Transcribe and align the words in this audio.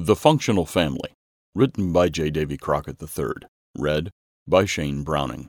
The 0.00 0.14
Functional 0.14 0.64
Family, 0.64 1.10
written 1.56 1.92
by 1.92 2.08
J. 2.08 2.30
Davy 2.30 2.56
Crockett 2.56 3.02
III, 3.02 3.48
read 3.76 4.12
by 4.46 4.64
Shane 4.64 5.02
Browning. 5.02 5.48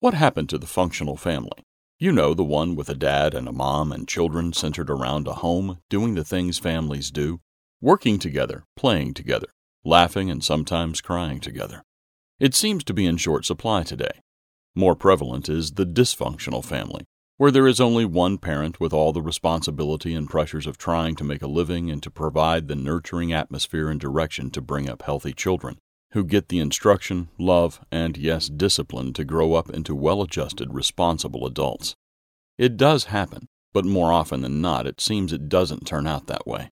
What 0.00 0.14
happened 0.14 0.48
to 0.48 0.56
the 0.56 0.66
functional 0.66 1.18
family? 1.18 1.62
You 1.98 2.10
know, 2.10 2.32
the 2.32 2.42
one 2.42 2.74
with 2.74 2.88
a 2.88 2.94
dad 2.94 3.34
and 3.34 3.46
a 3.46 3.52
mom 3.52 3.92
and 3.92 4.08
children 4.08 4.54
centered 4.54 4.88
around 4.88 5.28
a 5.28 5.34
home, 5.34 5.76
doing 5.90 6.14
the 6.14 6.24
things 6.24 6.58
families 6.58 7.10
do, 7.10 7.40
working 7.82 8.18
together, 8.18 8.64
playing 8.78 9.12
together, 9.12 9.48
laughing 9.84 10.30
and 10.30 10.42
sometimes 10.42 11.02
crying 11.02 11.38
together. 11.38 11.82
It 12.40 12.54
seems 12.54 12.82
to 12.84 12.94
be 12.94 13.04
in 13.04 13.18
short 13.18 13.44
supply 13.44 13.82
today. 13.82 14.22
More 14.74 14.96
prevalent 14.96 15.50
is 15.50 15.72
the 15.72 15.84
dysfunctional 15.84 16.64
family, 16.64 17.04
where 17.36 17.50
there 17.50 17.66
is 17.66 17.80
only 17.80 18.04
one 18.04 18.38
parent 18.38 18.78
with 18.78 18.92
all 18.92 19.12
the 19.12 19.22
responsibility 19.22 20.14
and 20.14 20.30
pressures 20.30 20.66
of 20.66 20.78
trying 20.78 21.16
to 21.16 21.24
make 21.24 21.42
a 21.42 21.48
living 21.48 21.90
and 21.90 22.02
to 22.02 22.10
provide 22.10 22.68
the 22.68 22.76
nurturing 22.76 23.32
atmosphere 23.32 23.88
and 23.88 24.00
direction 24.00 24.50
to 24.50 24.60
bring 24.60 24.88
up 24.88 25.02
healthy 25.02 25.32
children 25.32 25.78
who 26.14 26.24
get 26.24 26.48
the 26.48 26.60
instruction, 26.60 27.28
love, 27.38 27.80
and 27.90 28.16
yes, 28.16 28.48
discipline 28.48 29.12
to 29.12 29.24
grow 29.24 29.54
up 29.54 29.68
into 29.68 29.96
well 29.96 30.22
adjusted, 30.22 30.72
responsible 30.72 31.44
adults. 31.44 31.96
It 32.56 32.76
does 32.76 33.06
happen, 33.06 33.48
but 33.72 33.84
more 33.84 34.12
often 34.12 34.40
than 34.40 34.60
not, 34.60 34.86
it 34.86 35.00
seems 35.00 35.32
it 35.32 35.48
doesn't 35.48 35.88
turn 35.88 36.06
out 36.06 36.28
that 36.28 36.46
way. 36.46 36.70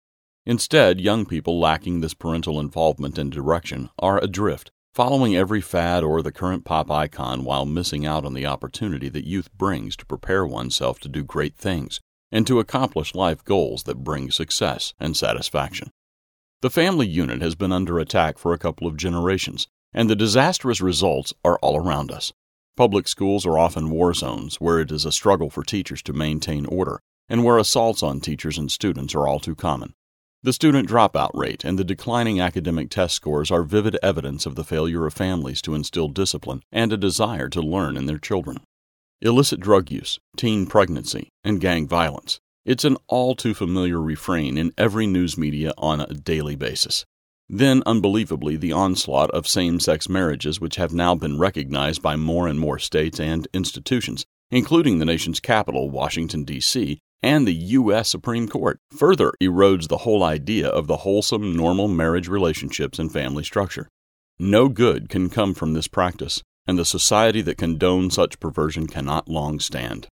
Instead, 0.46 1.02
young 1.02 1.26
people 1.26 1.60
lacking 1.60 2.00
this 2.00 2.14
parental 2.14 2.58
involvement 2.58 3.18
and 3.18 3.30
direction 3.30 3.90
are 3.98 4.22
adrift 4.24 4.70
following 4.96 5.36
every 5.36 5.60
fad 5.60 6.02
or 6.02 6.22
the 6.22 6.32
current 6.32 6.64
pop 6.64 6.90
icon 6.90 7.44
while 7.44 7.66
missing 7.66 8.06
out 8.06 8.24
on 8.24 8.32
the 8.32 8.46
opportunity 8.46 9.10
that 9.10 9.26
youth 9.26 9.52
brings 9.52 9.94
to 9.94 10.06
prepare 10.06 10.46
oneself 10.46 10.98
to 10.98 11.06
do 11.06 11.22
great 11.22 11.54
things 11.54 12.00
and 12.32 12.46
to 12.46 12.58
accomplish 12.58 13.14
life 13.14 13.44
goals 13.44 13.82
that 13.82 14.02
bring 14.02 14.30
success 14.30 14.94
and 14.98 15.14
satisfaction. 15.14 15.90
The 16.62 16.70
family 16.70 17.06
unit 17.06 17.42
has 17.42 17.54
been 17.54 17.72
under 17.72 17.98
attack 17.98 18.38
for 18.38 18.54
a 18.54 18.58
couple 18.58 18.86
of 18.86 18.96
generations, 18.96 19.68
and 19.92 20.08
the 20.08 20.16
disastrous 20.16 20.80
results 20.80 21.34
are 21.44 21.58
all 21.58 21.76
around 21.76 22.10
us. 22.10 22.32
Public 22.74 23.06
schools 23.06 23.44
are 23.44 23.58
often 23.58 23.90
war 23.90 24.14
zones 24.14 24.62
where 24.62 24.80
it 24.80 24.90
is 24.90 25.04
a 25.04 25.12
struggle 25.12 25.50
for 25.50 25.62
teachers 25.62 26.00
to 26.04 26.14
maintain 26.14 26.64
order, 26.64 27.00
and 27.28 27.44
where 27.44 27.58
assaults 27.58 28.02
on 28.02 28.20
teachers 28.20 28.56
and 28.56 28.72
students 28.72 29.14
are 29.14 29.28
all 29.28 29.40
too 29.40 29.54
common. 29.54 29.92
The 30.46 30.52
student 30.52 30.88
dropout 30.88 31.32
rate 31.34 31.64
and 31.64 31.76
the 31.76 31.82
declining 31.82 32.40
academic 32.40 32.88
test 32.88 33.16
scores 33.16 33.50
are 33.50 33.64
vivid 33.64 33.98
evidence 34.00 34.46
of 34.46 34.54
the 34.54 34.62
failure 34.62 35.04
of 35.04 35.12
families 35.12 35.60
to 35.62 35.74
instill 35.74 36.06
discipline 36.06 36.62
and 36.70 36.92
a 36.92 36.96
desire 36.96 37.48
to 37.48 37.60
learn 37.60 37.96
in 37.96 38.06
their 38.06 38.20
children. 38.20 38.58
Illicit 39.20 39.58
drug 39.58 39.90
use, 39.90 40.20
teen 40.36 40.66
pregnancy, 40.66 41.30
and 41.42 41.60
gang 41.60 41.88
violence. 41.88 42.38
It's 42.64 42.84
an 42.84 42.96
all 43.08 43.34
too 43.34 43.54
familiar 43.54 44.00
refrain 44.00 44.56
in 44.56 44.70
every 44.78 45.08
news 45.08 45.36
media 45.36 45.72
on 45.78 46.00
a 46.00 46.14
daily 46.14 46.54
basis. 46.54 47.04
Then, 47.48 47.82
unbelievably, 47.84 48.58
the 48.58 48.70
onslaught 48.70 49.32
of 49.32 49.48
same 49.48 49.80
sex 49.80 50.08
marriages, 50.08 50.60
which 50.60 50.76
have 50.76 50.94
now 50.94 51.16
been 51.16 51.40
recognized 51.40 52.02
by 52.02 52.14
more 52.14 52.46
and 52.46 52.60
more 52.60 52.78
states 52.78 53.18
and 53.18 53.48
institutions, 53.52 54.24
including 54.52 55.00
the 55.00 55.06
nation's 55.06 55.40
capital, 55.40 55.90
Washington, 55.90 56.44
D.C., 56.44 57.00
and 57.22 57.46
the 57.46 57.54
U.S. 57.54 58.08
Supreme 58.08 58.48
Court 58.48 58.78
further 58.90 59.32
erodes 59.42 59.88
the 59.88 59.98
whole 59.98 60.22
idea 60.22 60.68
of 60.68 60.86
the 60.86 60.98
wholesome, 60.98 61.56
normal 61.56 61.88
marriage 61.88 62.28
relationships 62.28 62.98
and 62.98 63.12
family 63.12 63.42
structure. 63.42 63.88
No 64.38 64.68
good 64.68 65.08
can 65.08 65.30
come 65.30 65.54
from 65.54 65.72
this 65.72 65.88
practice, 65.88 66.42
and 66.66 66.78
the 66.78 66.84
society 66.84 67.40
that 67.42 67.58
condones 67.58 68.12
such 68.12 68.40
perversion 68.40 68.86
cannot 68.86 69.28
long 69.28 69.60
stand. 69.60 70.08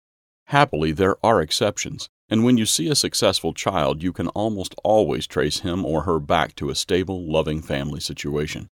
Happily, 0.48 0.92
there 0.92 1.16
are 1.26 1.42
exceptions, 1.42 2.08
and 2.30 2.44
when 2.44 2.58
you 2.58 2.66
see 2.66 2.88
a 2.88 2.96
successful 2.96 3.54
child, 3.54 4.04
you 4.04 4.14
can 4.14 4.28
almost 4.30 4.76
always 4.84 5.28
trace 5.28 5.60
him 5.60 5.86
or 5.86 6.04
her 6.04 6.20
back 6.20 6.56
to 6.56 6.70
a 6.70 6.76
stable, 6.76 7.30
loving 7.30 7.62
family 7.62 8.00
situation. 8.00 8.68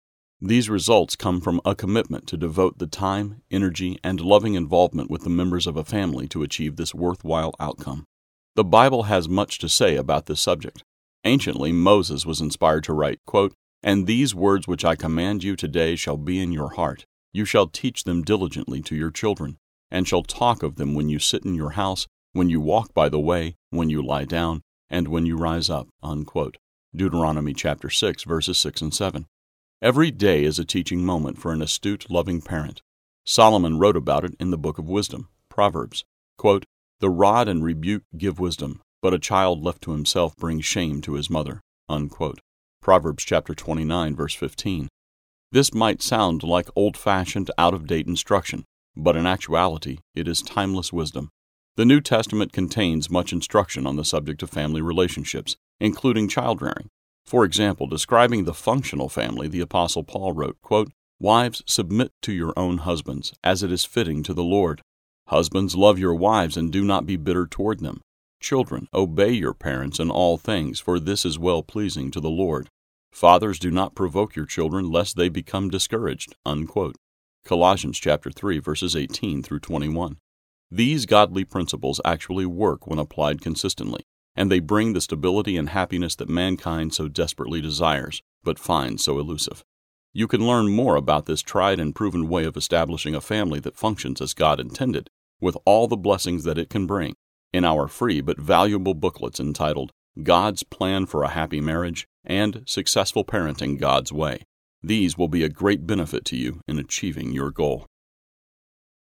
These 0.41 0.69
results 0.69 1.17
come 1.17 1.41
from 1.41 1.61
a 1.65 1.75
commitment 1.75 2.27
to 2.29 2.37
devote 2.37 2.79
the 2.79 2.87
time, 2.87 3.43
energy, 3.51 3.99
and 4.03 4.21
loving 4.21 4.55
involvement 4.55 5.11
with 5.11 5.23
the 5.23 5.31
members 5.31 5.67
of 5.67 5.77
a 5.77 5.85
family 5.85 6.27
to 6.29 6.43
achieve 6.43 6.77
this 6.77 6.95
worthwhile 6.95 7.55
outcome. 7.61 8.05
The 8.57 8.65
Bible 8.65 9.05
has 9.05 9.29
much 9.29 9.59
to 9.59 9.69
say 9.69 9.97
about 9.97 10.27
this 10.27 10.41
subject. 10.41 10.85
Anciently, 11.25 11.73
Moses 11.73 12.25
was 12.25 12.41
inspired 12.41 12.85
to 12.85 12.93
write, 12.93 13.19
quote, 13.27 13.53
And 13.83 14.07
these 14.07 14.33
words 14.33 14.69
which 14.69 14.85
I 14.85 14.95
command 14.95 15.43
you 15.43 15.57
today 15.57 15.97
shall 15.97 16.17
be 16.17 16.41
in 16.41 16.53
your 16.53 16.75
heart. 16.75 17.05
You 17.33 17.45
shall 17.45 17.67
teach 17.67 18.05
them 18.05 18.23
diligently 18.23 18.81
to 18.83 18.95
your 18.95 19.11
children, 19.11 19.59
and 19.91 20.07
shall 20.07 20.23
talk 20.23 20.63
of 20.63 20.77
them 20.77 20.95
when 20.95 21.09
you 21.09 21.19
sit 21.19 21.45
in 21.45 21.57
your 21.57 21.71
house, 21.71 22.07
when 22.33 22.49
you 22.49 22.61
walk 22.61 22.95
by 22.95 23.09
the 23.09 23.19
way, 23.19 23.57
when 23.71 23.91
you 23.91 24.01
lie 24.01 24.25
down, 24.25 24.63
and 24.89 25.09
when 25.09 25.27
you 25.27 25.37
rise 25.37 25.69
up. 25.69 25.89
Unquote. 26.01 26.57
Deuteronomy 26.95 27.55
chapter 27.55 27.91
6, 27.91 28.23
verses 28.23 28.57
6 28.59 28.83
and 28.83 28.95
7. 28.95 29.27
Every 29.83 30.13
day 30.13 30.45
is 30.45 30.61
a 30.61 30.65
teaching 30.65 31.05
moment 31.05 31.39
for 31.39 31.53
an 31.53 31.61
astute, 31.61 32.09
loving 32.09 32.41
parent. 32.41 32.83
Solomon 33.25 33.81
wrote 33.81 33.97
about 33.97 34.25
it 34.25 34.37
in 34.39 34.53
the 34.53 34.59
book 34.59 34.79
of 34.79 34.89
Wisdom, 34.89 35.29
Proverbs. 35.49 36.05
Quote, 36.39 36.65
the 37.05 37.11
rod 37.11 37.49
and 37.49 37.63
rebuke 37.63 38.03
give 38.17 38.41
wisdom, 38.41 38.81
but 39.03 39.13
a 39.13 39.19
child 39.19 39.63
left 39.63 39.83
to 39.83 39.91
himself 39.91 40.35
brings 40.37 40.65
shame 40.65 41.03
to 41.03 41.13
his 41.13 41.29
mother. 41.29 41.61
Unquote. 41.87 42.41
Proverbs 42.81 43.23
chapter 43.25 43.55
29 43.55 44.17
verse 44.17 44.35
15. 44.35 44.89
This 45.53 45.75
might 45.75 46.01
sound 46.01 46.43
like 46.43 46.71
old-fashioned, 46.75 47.51
out-of-date 47.59 48.07
instruction, 48.07 48.65
but 48.97 49.17
in 49.17 49.27
actuality 49.27 49.99
it 50.15 50.27
is 50.27 50.41
timeless 50.41 50.95
wisdom. 50.95 51.29
The 51.77 51.85
New 51.85 52.01
Testament 52.01 52.55
contains 52.55 53.11
much 53.11 53.35
instruction 53.35 53.87
on 53.87 53.97
the 53.97 54.03
subject 54.07 54.43
of 54.43 54.49
family 54.49 54.81
relationships, 54.81 55.57
including 55.79 56.27
child 56.27 56.63
rearing. 56.63 56.89
For 57.27 57.45
example, 57.45 57.87
describing 57.87 58.45
the 58.45 58.55
functional 58.55 59.11
family, 59.11 59.47
the 59.47 59.61
apostle 59.61 60.05
Paul 60.05 60.33
wrote, 60.33 60.57
quote, 60.63 60.91
"Wives, 61.21 61.63
submit 61.67 62.13
to 62.23 62.33
your 62.33 62.55
own 62.57 62.79
husbands, 62.79 63.35
as 63.45 63.63
it 63.63 63.71
is 63.71 63.85
fitting 63.85 64.23
to 64.23 64.33
the 64.33 64.43
Lord." 64.43 64.81
Husbands, 65.29 65.75
love 65.75 65.99
your 65.99 66.15
wives 66.15 66.57
and 66.57 66.71
do 66.71 66.85
not 66.85 67.07
be 67.07 67.17
bitter 67.17 67.47
toward 67.47 67.81
them. 67.81 68.03
Children, 68.41 68.89
obey 68.93 69.33
your 69.33 69.55
parents 69.55 69.99
in 69.99 70.11
all 70.11 70.37
things, 70.37 70.81
for 70.81 71.01
this 71.01 71.25
is 71.25 71.39
well 71.39 71.63
pleasing 71.63 72.11
to 72.11 72.21
the 72.21 72.31
Lord. 72.31 72.69
Fathers, 73.11 73.59
do 73.59 73.71
not 73.71 73.95
provoke 73.95 74.37
your 74.37 74.45
children, 74.45 74.91
lest 74.91 75.17
they 75.17 75.29
become 75.29 75.71
discouraged. 75.71 76.37
Unquote. 76.45 76.97
Colossians 77.45 77.99
chapter 77.99 78.31
3, 78.31 78.59
verses 78.59 78.95
18 78.95 79.43
through 79.43 79.61
21. 79.61 80.19
These 80.71 81.07
godly 81.07 81.45
principles 81.45 82.01
actually 82.05 82.47
work 82.47 82.87
when 82.87 82.99
applied 82.99 83.41
consistently, 83.41 84.03
and 84.35 84.51
they 84.51 84.61
bring 84.61 84.93
the 84.93 85.01
stability 85.01 85.57
and 85.57 85.71
happiness 85.71 86.17
that 86.17 86.29
mankind 86.29 86.93
so 86.93 87.09
desperately 87.09 87.61
desires, 87.61 88.21
but 88.43 88.59
finds 88.59 89.05
so 89.05 89.19
elusive. 89.19 89.63
You 90.13 90.29
can 90.29 90.47
learn 90.47 90.75
more 90.75 90.97
about 90.97 91.27
this 91.27 91.43
tried 91.43 91.81
and 91.81 91.95
proven 91.95 92.29
way 92.29 92.45
of 92.45 92.57
establishing 92.57 93.15
a 93.15 93.21
family 93.21 93.61
that 93.61 93.77
functions 93.77 94.21
as 94.21 94.35
God 94.35 94.61
intended, 94.61 95.09
with 95.45 95.59
all 95.67 95.87
the 95.87 95.97
blessings 95.97 96.45
that 96.45 96.57
it 96.57 96.71
can 96.71 96.87
bring, 96.87 97.13
in 97.53 97.67
our 97.67 97.87
free 97.87 98.23
but 98.23 98.41
valuable 98.41 98.95
booklets 98.95 99.39
entitled 99.39 99.93
God's 100.23 100.63
Plan 100.63 101.05
for 101.05 101.23
a 101.23 101.29
Happy 101.29 101.61
Marriage 101.61 102.07
and 102.25 102.63
Successful 102.65 103.27
Parenting 103.27 103.79
God's 103.79 104.11
Way. 104.11 104.45
These 104.83 105.19
will 105.19 105.29
be 105.29 105.45
a 105.45 105.51
great 105.51 105.87
benefit 105.87 106.25
to 106.27 106.37
you 106.37 106.63
in 106.67 106.79
achieving 106.79 107.33
your 107.33 107.51
goal. 107.51 107.85